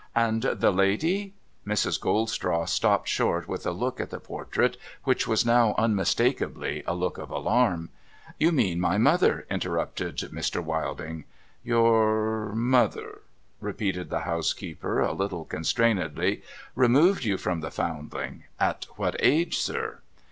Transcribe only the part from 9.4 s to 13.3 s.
interrupted Mr. Wilding.' Your— mother,'